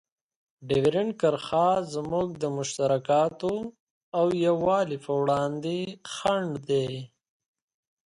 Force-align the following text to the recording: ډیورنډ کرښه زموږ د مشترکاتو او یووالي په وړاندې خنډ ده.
ډیورنډ 0.67 1.11
کرښه 1.21 1.67
زموږ 1.93 2.27
د 2.41 2.43
مشترکاتو 2.57 3.53
او 4.17 4.25
یووالي 4.45 4.97
په 5.05 5.11
وړاندې 5.21 5.77
خنډ 6.13 6.49
ده. 6.69 6.87